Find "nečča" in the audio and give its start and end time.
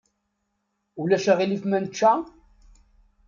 1.83-2.11